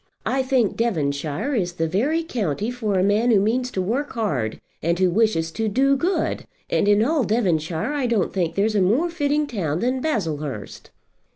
I 0.25 0.41
think 0.41 0.75
Devonshire 0.77 1.53
is 1.53 1.73
the 1.73 1.87
very 1.87 2.23
county 2.23 2.71
for 2.71 2.97
a 2.97 3.03
man 3.03 3.29
who 3.29 3.39
means 3.39 3.69
to 3.69 3.83
work 3.83 4.13
hard, 4.13 4.59
and 4.81 4.97
who 4.97 5.11
wishes 5.11 5.51
to 5.51 5.67
do 5.67 5.95
good; 5.95 6.47
and 6.71 6.87
in 6.87 7.05
all 7.05 7.23
Devonshire 7.23 7.93
I 7.93 8.07
don't 8.07 8.33
think 8.33 8.55
there's 8.55 8.73
a 8.73 8.81
more 8.81 9.11
fitting 9.11 9.45
town 9.45 9.79
than 9.79 10.01
Baslehurst." 10.01 10.89